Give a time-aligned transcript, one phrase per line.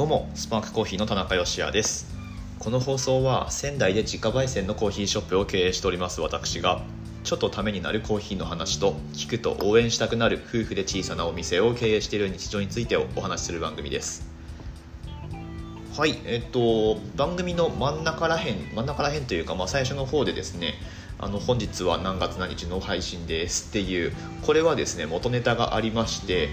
[0.00, 2.06] どうもスパークコーヒーの田中芳也です。
[2.58, 6.80] この放送は仙台で自家焙煎のコーヒーショップを経営しております私が
[7.22, 14.26] ちょっとためになるコーヒーの話と聞くと応援したくなる夫婦で小さなお店を経営している日常についてお話しする番組です。
[15.98, 20.76] はいえっと番組の真ん中らへん真ん中らへんというか、まあ、最初の方でですね
[21.18, 24.14] あの本日は何月何日の配信ですっていう
[24.46, 26.48] これはですね元ネタがありまして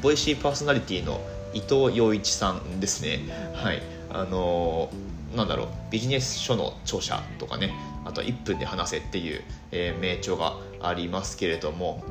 [0.00, 1.20] ボイシーパーソナリティの
[1.54, 3.20] 伊藤洋一さんですね。
[3.54, 3.82] はい。
[4.10, 4.90] あの
[5.34, 5.68] なんだろう。
[5.90, 7.72] ビジネス書の著者とかね。
[8.04, 12.04] あとは1分で話せっていう、えー、名著がありますけれども。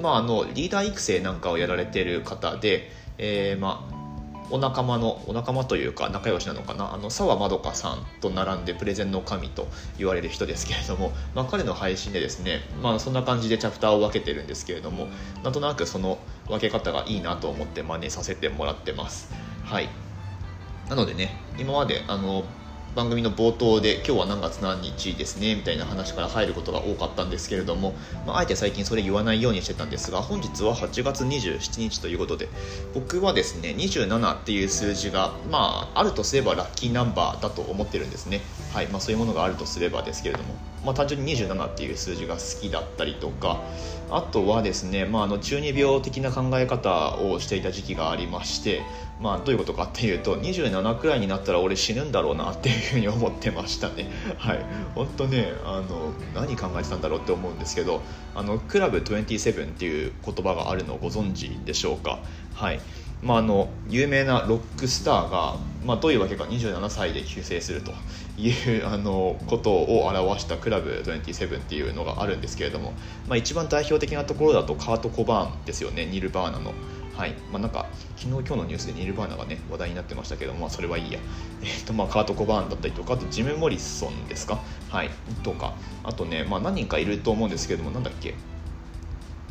[0.00, 3.96] まああのリーダー育成なんかをやられてる方で、えー、まあ
[4.50, 6.94] お仲間のお仲間というか仲良しなのかな。
[6.94, 9.66] あの澤まどかさんと並んでプレゼンの神と
[9.98, 15.08] 言われる人ですけれども、まあ、彼の配信でですね、まあ、そんな感じでチャプターを分けてるんですけれども。
[15.42, 19.32] なんとなくその分け方がいいなと思って真似させてもらってます。
[19.64, 19.88] はい。
[20.88, 22.44] なのでね今まであの
[22.96, 27.92] 番組の冒頭で今日は何月何日ですねみたいな話から入ることが多かったんですけれども、
[28.26, 32.48] まあ、あえて最近それ言わないようにしてたんですが本日は8月27日ということで
[32.94, 38.40] 僕はですね27っていう数字がまああるとすればラッキーナンバーだと思ってるんですね。
[38.72, 40.54] はいまあそういうものがあるとすればですけれども
[40.86, 43.60] まあ、単純に27っていう数字が好きだったりとか
[44.08, 48.82] あとはですね、まあ、あの中二病的な考え方をしていた時期がありまして、
[49.20, 54.10] まあ、どういうことかっていうと27くらいになったら俺死ぬんだろうなっていううふうに思ってましたね。
[54.38, 54.64] はい。
[54.94, 58.02] 本当ねあの何考えてたんだろうって思うんですけど
[58.34, 62.20] あのクラブ27っていう言葉があるのをご存知でしょうか？
[62.54, 62.80] はい。
[63.22, 67.92] まあ、あの有名なロックスターが、まあ、どういうわけか27歳で急成すると
[68.38, 72.92] いうあのことを表したクラブ27っていうのがあるんですけれども、
[73.26, 76.04] まあ、一番代表的なところだとカート・コバーンですよね。
[76.04, 76.74] ニルバーナの。
[77.16, 77.34] はい。
[77.50, 77.86] まあ、なんか
[78.16, 81.18] 昨日今日のニュースでニルバーナがね話題になってましたけど、まあ、それはいいや、
[81.62, 84.60] えーとまあ、カート・コバーンだったりとかあとジム・モリソンですか、
[84.90, 85.10] はい、
[85.42, 85.74] とか。
[86.04, 88.34] あとね、まあ、何人かいると思うんですけどもなんだっけ？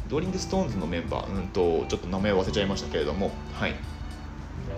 [0.10, 3.74] ローリング・ストーンズのメンバー、うんと、ちょっと名前忘れちゃいましたけれども、はい。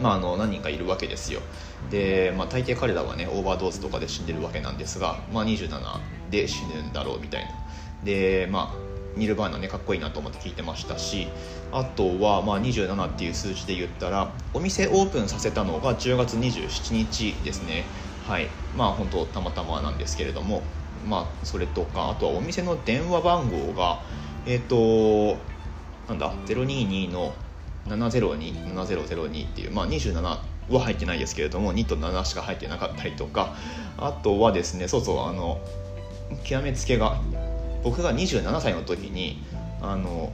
[0.01, 1.41] まあ、あの何人かいるわけですよ。
[1.91, 5.69] で、まあ、大抵彼らはねオーバードーズとかで死んでるわけなんですが、まあ、27
[6.29, 7.51] で死ぬんだろうみたいな。
[8.03, 11.27] でまあニルバーナねかっこいいなと思って聞いてましたし
[11.71, 17.83] あとはまあ27っていう数字で言ったらお店オープンさせたのが10月27日ですね。
[18.27, 18.47] はい。
[18.75, 20.61] まあ本当たまたまなんですけれども
[21.07, 24.01] まあそれとかあとはお店の電話番号が
[24.45, 25.37] えっ、ー、と
[26.07, 27.33] なんだ022の
[27.87, 33.55] 7027002っていうまあ27は入ってないですけれども2と7しか入ってなかったりとか
[33.97, 35.59] あとはですねそうそうあの
[36.43, 37.21] 極めつけが
[37.83, 39.43] 僕が27歳の時に
[39.81, 40.31] あの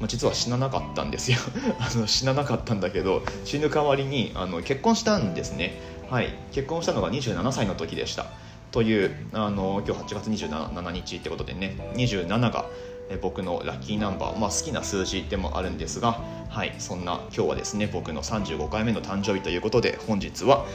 [0.00, 1.38] まあ、実は死ななかったんですよ。
[1.78, 5.78] あの死ななかったんだけど死ぬ代わりにあの結婚したんですね。
[6.10, 6.34] はい。
[6.50, 8.26] 結婚したのが27歳の時でした。
[8.72, 12.66] というあの今日8月27日ってことでね27が
[13.20, 20.66] 僕のラッキーナンバー、まあ、好きな数字でもあるんですが、はい、そんな今日はですね僕の35回目の誕生日ということで本日は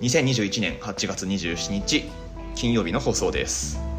[0.00, 2.04] 2021年8月27日
[2.56, 3.95] 金曜日の放送です。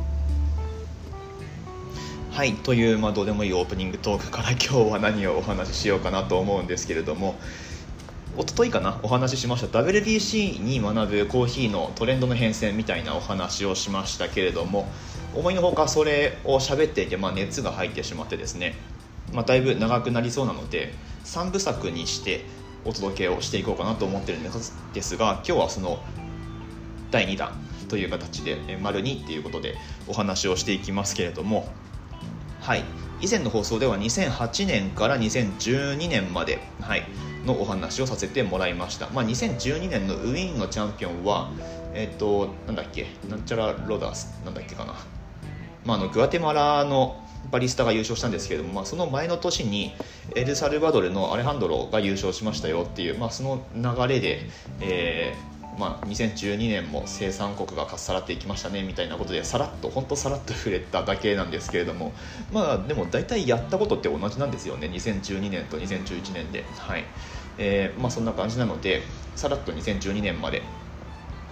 [2.38, 7.36] はいという、まあ、どうでもいいオープニングトークから 今日は何をお話ししようかなと思うんですけれども
[8.38, 14.88] 一昨日かなお話ししました WBC に学ぶコーヒーのトレンドの変遷みたいなお話をしましたけれども
[15.34, 18.76] 思いのほかそれを喋っていて、まあ、熱が入ってしまってですね、
[19.34, 20.94] まあ、だいぶ長くなりそうなので
[21.26, 22.46] 3部作にして
[22.86, 24.44] お届けをしていこうかなと思ってるん
[24.94, 26.04] ですが今日はその
[27.10, 27.52] 第2弾
[27.90, 29.76] という形で「丸2」っていうことで
[30.08, 31.68] お話をしていきますけれども
[32.68, 32.84] はい。
[33.22, 37.06] 以前の放送では2008年から2012年まで、はい、
[37.46, 41.50] のお話をさせてもらいました、まあ、2012年のウィーンのチャンピオンは
[41.94, 43.08] えっ、ー、となんだっけ？
[43.30, 44.42] なんちゃらロダース？
[44.44, 44.96] なんだっけかな？
[45.86, 49.94] まあ、のグアテマラのバリスタが優勝したんですけれども、まあ、その前の年に
[50.36, 54.42] エルサルバドルのアレハンドロが優勝しましたよっていう、まあ、その流れで、
[54.82, 62.14] えーまあ、2012年も生産国がかっさらっていきましたねみたいなことでさらっと本当さらっと触れただけなんですけれども
[62.52, 66.66] まあでも大体やったことって同じなんですよね2012年と2011年で。
[66.78, 67.06] はい、
[67.60, 69.04] えーまあ、そんな感じなので
[69.36, 70.64] さらっと2012年まで、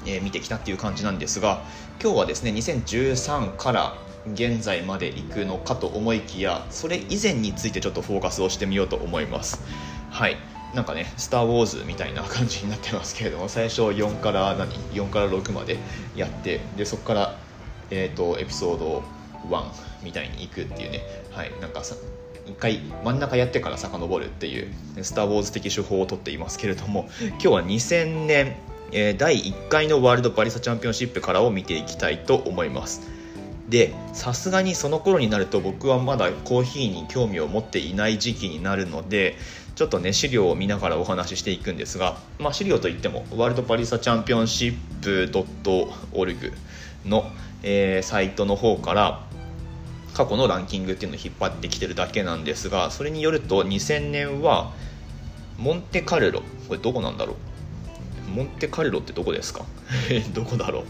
[0.05, 1.63] えー、見てきたっていう感じなんですが
[2.01, 3.95] 今日はですね2013から
[4.33, 9.61] 現在まで行くのかと思いきやそれ以前についてちょっとフォーカスをしてみようと思います。
[10.09, 10.37] はい。
[10.75, 15.77] なんかね「スター・ウォーズ」みたいな 感じになってますけれども最初4から何？4から6まで
[16.15, 17.37] やってでそこから、
[17.89, 19.03] えーと、エピソード
[19.49, 19.63] 1
[20.03, 21.01] みたいに行くっていうね。
[21.31, 21.95] はいなんかさ
[22.47, 24.67] 一回真ん中やってから遡るっていう
[25.01, 28.55] スター・ウォーズ的手法をとっていますけれども今日は2000年、
[28.91, 33.01] えー、第1回のワールドバリスタチャンピオンシップからを見ていきたいと思います。
[33.67, 39.37] でさすがにその頃になると僕はまだコーヒーに興味を持っていない時期になるので
[39.75, 45.29] ちょっとね資料を見ながらお話ししていくんですが、まあ、資料といってもワールドバリスタチャンピオンシップ
[46.13, 46.53] .org
[47.05, 47.29] の、
[47.61, 49.25] えー、サイトの方から
[50.13, 54.71] 過去のランキングっていうのを引っ張ってきてるだけなんですがそれによると2000年は
[55.57, 57.35] モンテカルロこれどこなんだろう？
[58.31, 59.65] モンテカルロってどこですか？
[60.33, 60.85] どこだろう？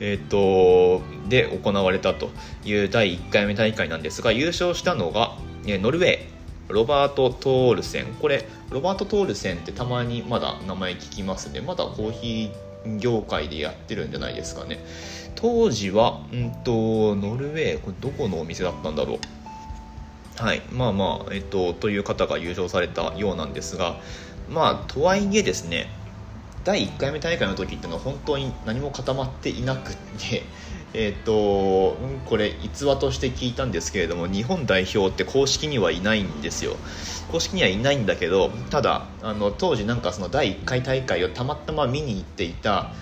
[0.00, 2.30] えっとで行われたと
[2.66, 6.39] いう第1回目大会なんですが優勝したのがノルウェー。
[6.72, 8.06] ロバート・トールセン。
[8.20, 11.60] これロバート・トールセンってたまにまだ名前聞きますね。
[11.60, 14.78] まだコーヒー業界でやってるんじゃないですかね。
[15.34, 19.18] 当時は、うんと、ノルウェー、これどこのお店だったんだろう。
[20.42, 24.00] はい、まあまあ、えっと、という方が優勝されたようなんですが、
[24.48, 25.88] まあ、とはいえですね、
[26.64, 30.44] 第1回目大会の時っていうのは本当に何も固まっていなくって、
[30.92, 31.96] えっ、と、
[32.26, 36.76] これ逸話として聞いたんですけれども日本代表って公式にはいないんですよ。
[37.30, 42.92] 公式にはいないんだけどただあの当時なんかその第1回大会をたまたま見に行っていた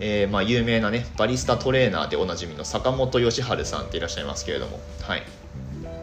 [0.00, 5.22] えー、まあ、有名なねバリスタトレーナーでおなじみの坂本義治さんっていらっしゃいますけれども、はい。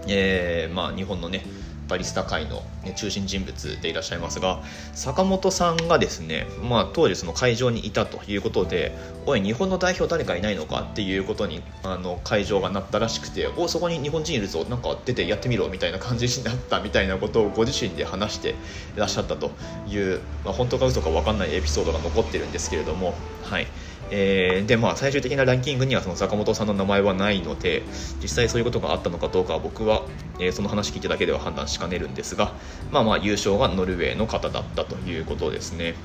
[0.08, 1.44] えーまあ、日本のね
[1.88, 2.64] バリスタ界の、
[2.96, 4.62] 中心人物でいらっしゃいますが
[4.94, 18.52] 坂本さんがですね、まあ、当時その会場にいたということでおい日本の代表誰かいないのかっていうことにあの会場がなったらしくておそこに日本人いるぞなんか出てやってみろみたいな感じになったみたいなことをご自身で話して
[18.96, 19.52] いらっしゃったと
[19.88, 23.68] いう、まあ、本当か嘘か分かんないエピソードが残ってるんですけれどもはい。
[24.12, 27.84] えー、でまあ最終的なランキングにはその坂本さんの名前はないので
[28.22, 30.04] 実際そういうことがあったのかどうかは僕は、
[30.40, 32.54] えー、その話聞いただけでは判断しかねるんですが
[32.92, 35.96] まあまあ優勝がノルウェーの方だったということですね。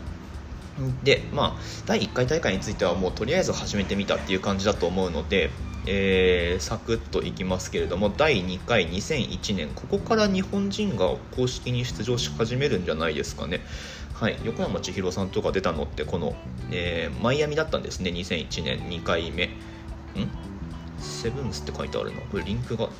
[1.04, 5.50] でまあ第1回大会についてはもうとりあえず始めてみたっていう感じだと思うので、
[5.86, 13.60] えー、サクッといきますけれども第2回2001年ここから日本人が公式に出場し始めるんじゃないですかね。
[14.22, 16.36] はい、横山千尋さんとか出たのってこの、
[16.70, 18.10] えー、マイアミだったんですね。
[18.10, 19.46] 2001年2回目。
[19.46, 19.50] ん？
[21.00, 22.20] セブンスって書いてあるの？
[22.30, 22.90] これリンクが違う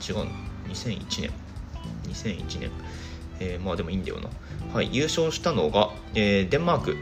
[0.67, 1.31] 2001年。
[2.09, 2.71] 2001年。
[3.39, 4.31] えー、まあでもいいんだよな。
[4.75, 6.97] はい優勝したのが、えー、デンマーク。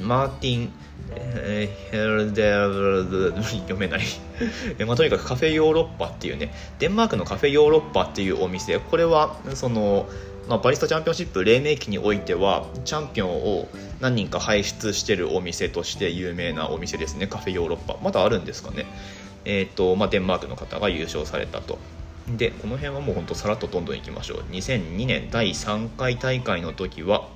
[0.00, 0.72] マーティン
[1.12, 4.00] えー、ヘルデル 読めない。
[4.80, 6.52] えまあ、とにかくカフェヨーロッパっていうね。
[6.80, 8.76] デンマークのカフェヨーロッパっていうお店。
[8.80, 10.08] これはその
[10.50, 13.68] まあ、バリスタチャンピオンシップ黎明期においてはチャンピオンを
[14.00, 18.84] 何人か輩出してるお店として有名なお店ですねカフェヨーロッパまだあるんですかね
[19.44, 21.78] えっ、と、まあ、デンマークの方が優勝されたと
[22.36, 27.28] でこの辺はもうほんとさらっとどんどんいきましょう2002年第3回大会の時は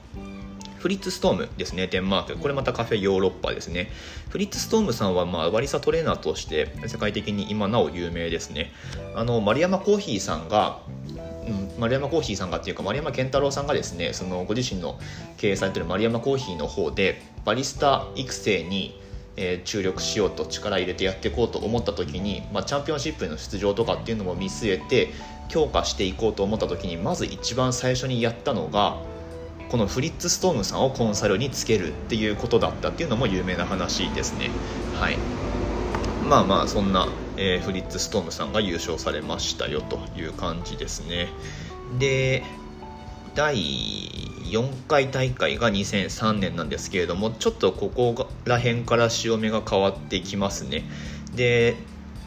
[0.85, 2.37] フリッツストームですね、デンマーク。
[2.37, 3.91] これまたカフェヨーロッパですね。
[4.29, 8.71] フリッツストームさんは、まあ、バリサトレーナーとして世界的に今なお有名ですね。
[9.15, 10.81] あの、丸山コーヒーさんが、
[11.47, 14.99] うん、丸山コーヒーさんがっていうか丸山健太郎さんがですねそのご自身の
[15.37, 18.99] 経営されてる丸山コーヒーの方でバリスタ育成に、
[19.37, 25.11] え、注力しようと力入れてやっていこうと思った時に、まあ、チャンピオンシップへの出場とかっていうのも見据えて
[25.49, 28.97] 強化していこうと思った時にまず一番最初にやったのが
[29.69, 34.51] このフリッツストームさんをコンサルにつけるっていうことだったっていうのも有名な話ですね。
[34.95, 35.19] はい。
[36.23, 41.29] まあまあそんなえー、フリッツストームさんが優勝されましたよという感じですね。
[41.99, 42.43] で
[43.35, 50.85] 第4回大会が2003年なんですけれどもちょっとここら辺から潮目が変わってきますね。
[51.35, 51.77] で、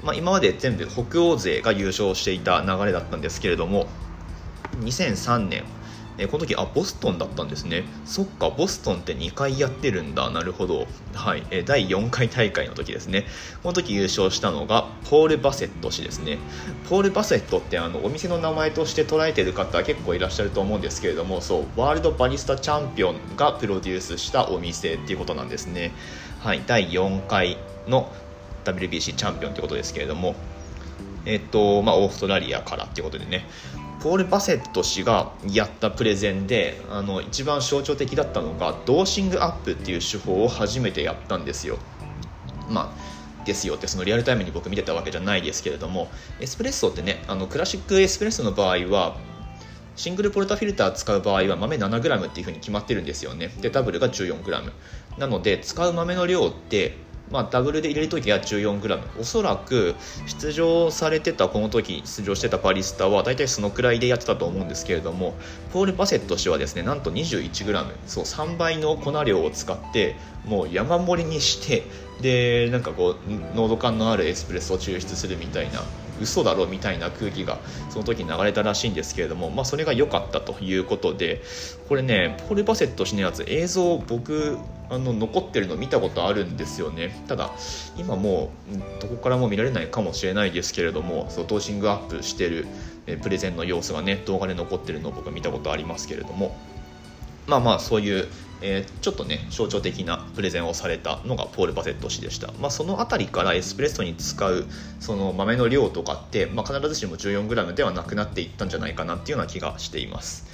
[0.04, 3.88] まあ、今まで全部北欧勢が優勝していた流れだったんですけれども
[4.82, 5.64] 2003年
[6.18, 7.84] えこの時あボストンだったんですね。
[8.06, 10.30] そっかボストンって2回やってるんだ。
[10.30, 10.88] なるほど。
[11.14, 11.44] はい。
[11.52, 13.26] え第4回大会の時ですね。
[13.62, 16.40] この時優勝したのがポール・バセット氏ですね。
[16.90, 25.92] ポール・バセットってあのお店の名前として捉えてる方結構いらっしゃると思うんですけれどもそうワールドバリスタチャンピオンがプロデュースしたお店っていうことなんですね。
[26.40, 26.64] はい。
[26.66, 27.58] 第4回
[27.88, 28.12] の
[28.66, 30.36] WBC チャンピオンってことですけれども。
[31.28, 33.46] えっとまあ、オーストラリアからっていうことでね。
[34.00, 41.80] ポール・バセット氏がやったプレゼンであの一番象徴的だったのがドーシングアップっていう手法を初めてやったんですよ。
[42.70, 49.18] まあですよってそのリアルタイムに僕見てたわけじゃないですけれどもエスプレッソってねあのクラシックエスプレッソの場合は
[49.96, 54.72] シングルポルタフィルター使う場合は豆 7g っていうふうに決まってるんですよねでダブルが 14g
[55.18, 56.98] なので使う豆の量って
[57.32, 59.96] まあ、ダブルで入れる時は 14g おそらく
[60.28, 65.36] 出場されてたこの時出場してたパリスタは大体そのくらいでやってたと思うんですけれども
[65.74, 70.16] ポール・バセット氏はですねなんと 21g そう3倍の粉量を使って
[70.46, 71.84] もう山盛りにして
[72.22, 75.82] でなんかこう濃度感のあるエスプレッソを抽出するみたいな
[76.22, 77.60] 嘘だろみたいな空気が
[77.90, 81.42] その時流れたらしいんですけれども、まあ、それが良かったということで
[81.88, 84.58] これねポール・バセット氏のやつ映像僕
[84.90, 87.24] あの残ってるの見たことあるんですよね。
[87.28, 87.52] ただ
[87.98, 92.68] 今もうどこからも見られないかもしれないですけれどもそうトーシングアップしてる
[93.22, 96.56] プレゼンの様子がね動画で残ってるのを僕は見たことありますけれども。
[97.48, 98.28] まあまあそういう
[98.62, 104.66] えー、ちょっとね象徴的なプレゼンをされたのがポール・バセット氏でした、まあ、その辺りからエスプレッソに使う
[105.00, 110.48] その豆の量とかって、まあ、必ずしも 14g ではなくなっていったんじゃないかなっていうような気がしています。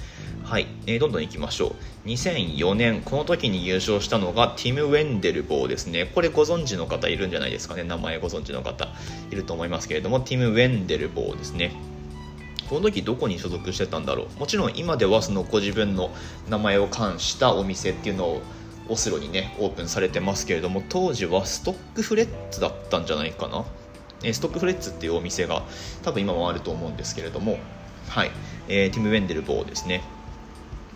[0.44, 2.08] はい、えー、どんどんいきましょう。
[2.08, 6.10] 2004年この時に優勝したのがティム・ウェンデルボーですね。
[6.14, 7.82] これご存知の方いるんじゃないですかね。
[7.82, 8.88] 名前ご存知の方
[9.30, 11.93] いると思いますけれどもティム・ウェンデルボーですね。
[12.68, 14.40] この時どこに所属してたんだろう？
[14.40, 16.10] もちろん今ではそのご自分の
[16.48, 18.42] 名前を冠したお店っていうのを
[18.88, 23.64] オスロにねオープンされてますけれども当時はストックフレッツだったんじゃないかな？
[24.32, 25.62] ストックフレッツっていうお店が
[26.02, 27.58] 多分今もあると思うんですけれども
[28.08, 28.30] はい、
[28.68, 30.02] えー、ティム・ウェンデルボーですね。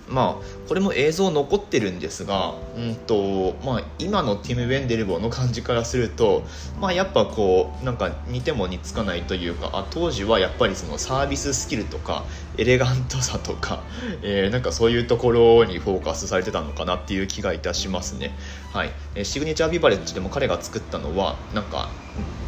[0.09, 6.45] まあこれも映像残ってるんですが、うんとまあ、今のティム・ウェンデルボーの感じからすると、
[6.81, 12.25] まあ、やっぱこうなんか似ても似つかないというかあ当時はやっぱりそのサービススキルとか
[12.57, 13.83] エレガントさとか、
[14.23, 18.37] えー、なんかそういうところにフォーカスされてたのかなっていう気がいたしますね、
[18.73, 18.91] はい、
[19.25, 21.91] シグネチャービバレッジでも彼が作ったのはなんか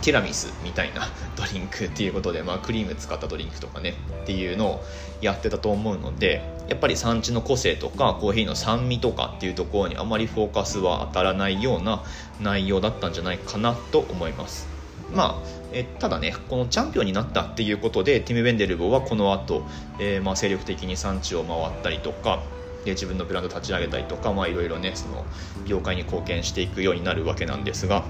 [0.03, 4.85] ティラミスみたいな ドリンクっていうことで、まあ、クリーム使ったドリンクとかねっていうのを
[5.21, 12.03] やってたと思うのでやっぱり産地の個性とかコーヒーの酸味とかっていうところにあまりフォーカスは当たらないような
[12.41, 14.69] 内容だったんじゃないかなと思います。
[15.15, 19.65] まあ、えただねこのチャンピオンになったっていうことでティム・ベンデルボはこの後、
[19.99, 22.41] えー、まあ精力的に産地を回ったりとか
[22.85, 25.25] で自分のブランド立ち上げたりとかいろいろねその
[25.67, 28.05] 業界に貢献していくようになるわけなんですが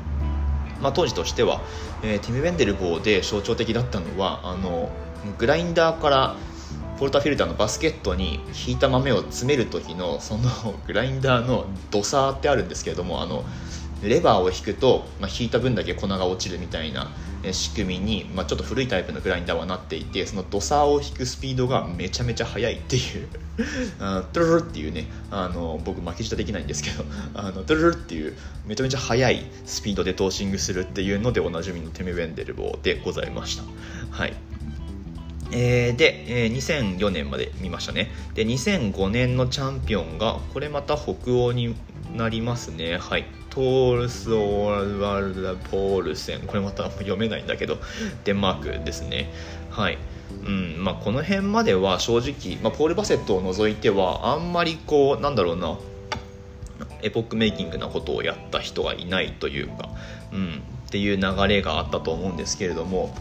[0.80, 1.60] まあ、当時としては、
[2.02, 4.90] えー、ティム・ベンデルボーで象徴的だったのはあの
[5.38, 6.37] グラインダーから
[6.99, 10.50] ポルタフィルターのバスケットに引いた豆を詰める時のその
[10.87, 13.44] グラインダーのドサーってあるんですけれどもあの
[14.02, 17.11] レバーを引くと、まあ、引いた分だけ粉が落ちるみたいな
[17.52, 23.28] 仕組みに、まあ、ちょっと古いタイプのグラインダーはなっていてそのドサーを引くスピードがめちゃめちゃ速いっていう
[24.33, 27.04] トゥルルっていうねあの僕負け舌できないんですけど
[27.35, 33.64] あのトゥルルっていうめちゃめちゃ速いスピードでトーシングするっていうのでおなじみのテメ・ウェンデルボーでございました。
[34.11, 34.35] はい。
[35.52, 38.11] えー、で、えー、2004年まで見ましたね。
[38.35, 41.75] で2005年のチャンピオンがこれまた北欧に
[42.14, 42.99] なりますね。
[42.99, 43.26] はい。
[43.50, 46.40] トールス・オーワルダ・ポールセン。
[46.42, 47.78] これまた読めないんだけど。
[48.25, 49.30] デンマークですね。
[49.71, 49.99] はい。
[50.47, 50.76] うん。
[50.83, 55.78] まあ、この辺までは正直、まあ、ポール・バセットを除いてはあんまりこうなんだろうな。
[57.02, 59.88] エポックメイキングなことをやった人がいないというか、
[60.33, 63.14] うん、っていう流れがあったと思うんですけれども。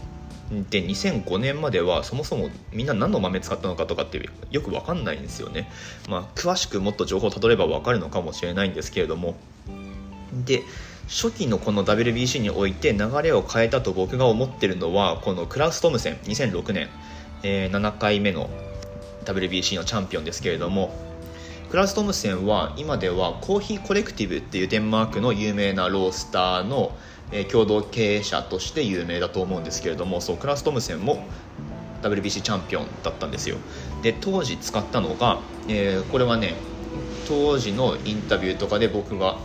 [0.68, 5.70] で2005年まではそもそもみんな何の豆使ったのかとかってよく分かんないんですよね、
[6.08, 9.36] まあ、詳しくもっと情報をたどれば分かるのかもしれないんですけれども。
[10.32, 10.62] で
[11.08, 16.88] 初期のこの WBC において流れを変えたと僕が思ってるのはこのクラウス・トムセン2006年、
[17.42, 18.48] えー、7回目の
[19.24, 20.94] WBC のチャンピオンですけれども
[21.70, 26.96] クラウス・トムセンは今ではコーヒーコレクティブっていうデンマークの有名なロースターの、
[27.48, 31.24] 共同経営者として有名だと思うんですけれどもそうクラウス・トムセンも
[32.02, 33.56] WBC チャンピオンだったんですよ。
[34.02, 36.54] で当時使ったのが、えー、これはね
[37.28, 39.36] 当時のインタビューとかで僕が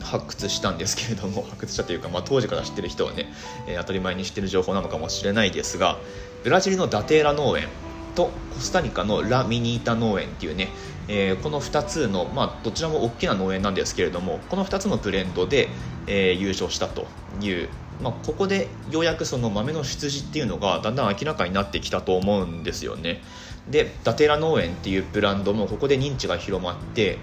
[0.00, 3.26] 発掘したんですけれども発掘したというか、まあ、当時から知ってる人はね、
[3.66, 5.98] えー、当たり前に知ってる情報なのかもしれないですが
[6.42, 7.68] ブラジルのダテーラ農園
[8.14, 10.68] とコスタリカのラ・ミニータ農園っていうね、
[11.08, 15.68] えー、この2つの、まあ、どちらも大きな農園なんですけれどもこの2つのブレンドで、
[16.06, 17.06] えー、優勝したと
[17.40, 17.68] いう、
[18.02, 23.22] まあ、ここでようやくその豆の出自っていうのがだんだん明らかになってきたと思うんですよね。
[23.68, 27.18] でダテラ農園っていうブランドもここで認知が広まって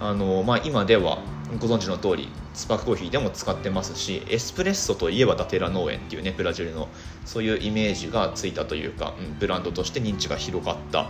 [0.00, 1.18] あの、まあ、今では
[1.60, 6.88] ご存知の通りスパークコーヒーでも使ってますしエスプレッソといえばダテラ農園っていうねブラジルの
[7.24, 11.08] そういうイメージがついたというか、うん、ブランドとして認知が広がった、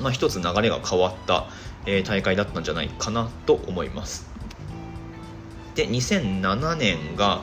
[0.00, 1.46] まあ、一つ流れが変わった、
[1.86, 4.28] えー、大会だったんじゃないかなと思います。
[5.76, 7.42] で2007年が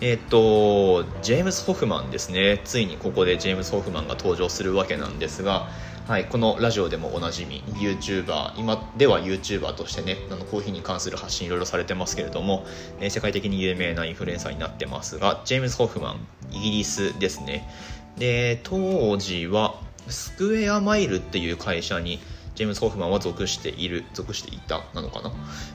[0.00, 5.68] えっ、とジェームス・ホフマンですねついにここでジェームス・ホフマンが登場するわけなんですが、
[6.08, 12.64] はい、このラジオでもおなじみ YouTuber 今では YouTuber としてねあのコーヒーに関する発信いろいろされてますけれども、
[12.98, 17.68] えー、世界的に有名なインフルエンサーになってますがジェームス・ホフマンイギリスですね。
[18.16, 22.20] で当時はスクエアマイルっていう会社に
[22.54, 25.30] ジェームズ・ホフマンは属している属していたなのかな、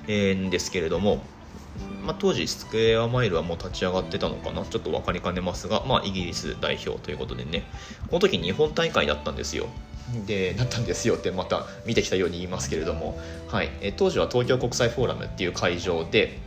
[0.08, 1.22] えー、んですけれども、
[2.04, 4.66] まあ、当時スクエアマイルはもう立ち上がってたのかな？
[4.66, 7.66] ちょっと分かりかねますが、まあ、イギリス代表ということでね
[8.08, 9.68] この時日本大会だったんですよ。
[10.26, 13.70] でなったんですよってまた見てきたように言いますけれども、はい。
[13.82, 16.40] え当時は東京国際フォーラムっていう会場で、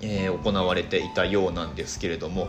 [0.00, 2.48] えー、行われていたようなんですけれども、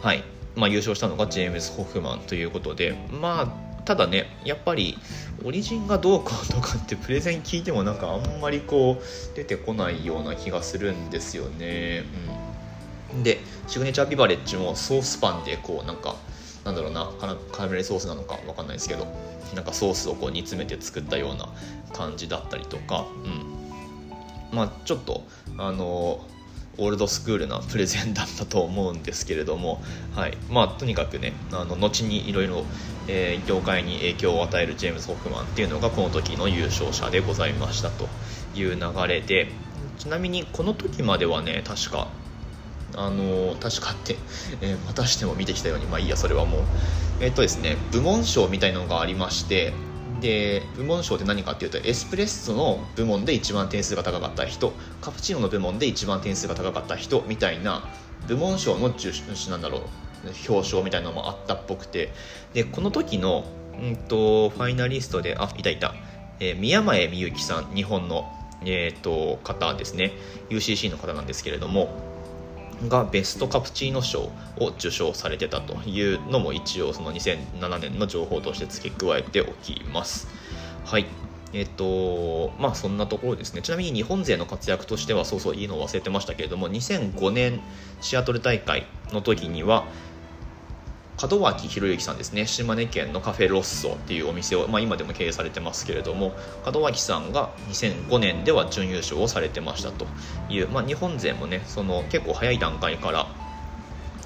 [0.00, 0.24] はい。
[0.56, 2.96] まあ、優勝したのがジェームズ・ホフマンということで。
[3.10, 4.98] まあただねやっぱり
[5.42, 12.04] オリジンがどうこうとかって プレゼン聞いてもなんかあんまりこう出てこないような気がするんですよね、
[13.14, 16.16] うん、でシグネチャービバレッジもソースパンでこうなんか
[16.68, 17.10] なんだろうな
[17.50, 19.06] カラメルソースなのかわかんないですけど
[19.54, 21.48] なんかソースをこう煮詰めて作ったような
[21.94, 25.24] 感じだったりとか、うん、まあちょっと
[25.56, 26.26] あの
[26.76, 29.82] オールドスクールなプレゼンだったと思うんですけれども、
[30.14, 30.36] はい。
[30.48, 32.64] まあ、とにかくねあの後にいろいろ
[33.48, 38.06] 業界に影響を与えるジェームズ・ホフマンっていうのがこの時の優勝者でございましたと
[38.54, 39.48] いう流れで
[39.98, 42.08] ちなみにこの時まではね確か
[42.96, 44.16] あの確かって、
[44.60, 46.60] えー、またしても見てきたようにまあいいやそれはもう。
[47.20, 49.72] えっ、とですね部門賞みたいなのがありまして
[50.20, 57.82] で部門賞って何かっていうとエスプレッソの部門で一番点数が高かった人カプチーノの部門で一番点数が高かった人みたいな
[58.26, 59.82] 部門賞の受賞なんだろう
[60.48, 62.12] 表彰みたいなのもあったっぽくて。
[62.52, 63.44] でこの時の、
[63.80, 65.94] うんと、ファイナリストであいたいた、
[66.40, 68.26] えー、宮前美幸さん日本の、
[68.64, 70.12] えーと方ですね。
[70.50, 71.90] UCC の方なんですけれども
[72.86, 80.28] がベストカプチーノ賞を受賞されてたというのも一応その2007年の情報として付け加えておきます。
[80.84, 81.06] はい。
[81.52, 83.62] えっと、まあそんなところですね。
[83.62, 87.60] ちなみに日本勢の活躍としては、そうそういいのを忘れてましたけれども、2005年
[88.00, 89.86] シアトル大会の時には、
[91.20, 92.46] 門脇博之さんですね。
[92.46, 96.32] 島根県のカフェロッソっていうお店を、まあ、今でも経営されてますけれども
[96.72, 100.06] 門脇さんが2005年では準優勝をされてましたと
[100.48, 103.26] いう、まあ、日本勢もねその結構早い段階から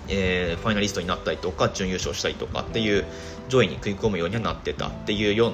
[0.08, 3.04] えー、ファイナリストになったりとか準優勝したりとかっていう
[3.48, 5.52] 上位に食い込むようにはなってたっていうよう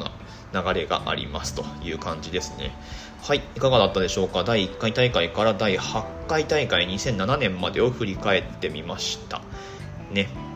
[0.53, 2.75] な流れがありますという感じですね。
[3.23, 4.45] はいいかがだったでしょうか？
[4.45, 9.43] 第1回大会から第8回大会2007年までを振り返ってみました。
[10.11, 10.48] ね。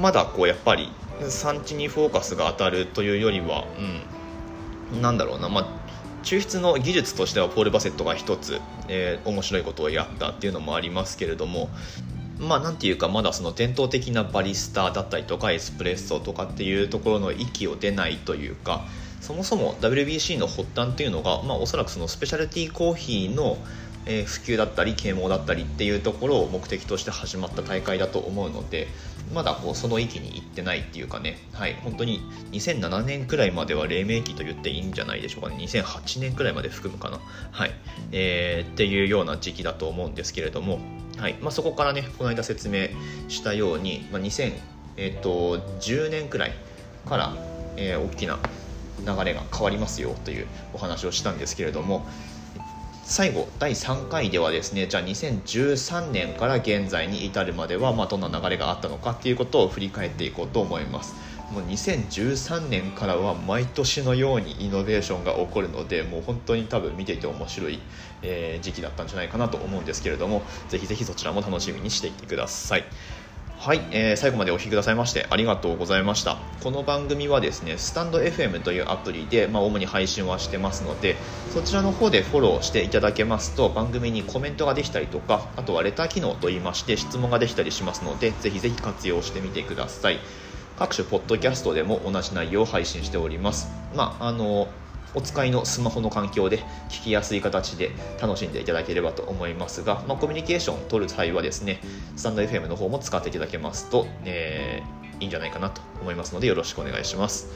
[0.00, 0.90] まだこうやっぱり
[1.28, 3.66] 産地にフォーカスが当たるというよりは、
[4.92, 5.66] うん、なんだろうな、まあ、
[6.22, 11.68] 抽出の技術としてはポール・バセットが一つ、えー、面白いことをやったっていうのもありますけれども
[12.38, 18.84] まあなんていうかまだその伝統的なバリスタだったりとかエスプレッソとかっていうところの息を出ないというか
[19.20, 23.56] そもそも WBC の発端っていうのが、まあ、おそらくそのスペシャルティーコーヒーの
[24.06, 28.88] え普及だったり啓蒙だったりっていうところを目的として始まった大会だと思うので
[29.32, 32.20] まだこうその域に行ってないっていうかね、はい、本当に
[32.52, 35.56] 2007年くらいまでは黎明期と言っていいんじゃないでしょうかね。
[35.56, 37.18] 2008年くらいまで含むかな、
[37.50, 37.72] はい。
[38.12, 40.80] えー、っていうような時期だと思うんですけれども、
[41.16, 41.34] はい。
[41.40, 42.88] まあ、そこからねこの間説明
[43.28, 46.52] したように、まあ、2010、年くらい
[47.08, 47.34] から、
[47.76, 48.38] えー、大きな
[49.06, 52.06] 流れが変わりますよというお話をしたんですけれども
[53.04, 61.14] 最後第3回ではですねじゃあ2013年から現在に至るまでは、まあ、どんな流れがあったのかっていうことを振り返っていこうと思います。
[61.52, 67.78] もう2013年からは毎年のようにイノベーションが起こるのでもう本当に多分見ていて面白い、
[68.22, 72.84] えー、時期だったんじゃないかなと思うんですけれどもぜひぜひそちらも楽しみにしていてください。
[73.64, 76.36] はい、えー、最後までお聞きくださいましてありがとうございました。
[76.64, 81.14] この番組はですねスタンド FM というアプリで、まあ、主に配信はしてますので
[81.54, 90.18] そちらの方でフォローしていただけますと番組にコメントができたりとかあとはレター機能といいまして質問ができたりしますのでぜひぜひ活用してみてください。
[90.76, 93.70] 各種ポッドキャストでも同じ内容を配信しております。
[93.94, 94.66] まああの
[95.14, 101.80] お使いのスマホの環境で聞きやすい形で楽しんでいただければと思いますが、まあ、コミュニケーションを取る際はですね
[102.16, 107.48] スタンド FM の方も使っていただけますと、えー、いいんじゃないかなと思いますのでよろしくお願いします。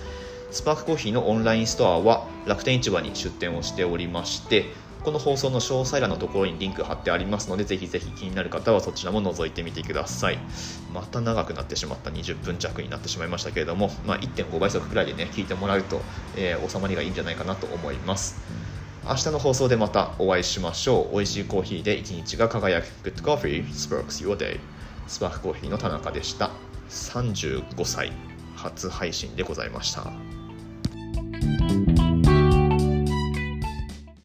[0.50, 4.66] スパークコーヒーのオンラインストアは楽天市場に出店をしておりまして
[5.06, 10.38] この放送の詳細欄のところにリンク貼ってありますので、ぜひぜひ気になる方はそちらも覗いてみてください。
[10.92, 16.00] また長くなってしまった20分弱になってしまいましたけれども、まあ、1.5倍速くらいでね、聞いてもらうと、
[16.36, 18.42] えー、収まりがいいんじゃないかなと思います。
[19.06, 21.14] 明日の放送でまたお会いしましょう。
[21.14, 22.86] 美味しいコーヒーで一日が輝く。
[23.08, 24.58] Good Coffee Sparks Your Day.
[25.06, 26.50] スパークコーヒーの田中でした
[26.88, 28.10] 35歳
[28.56, 30.12] 初配信でございました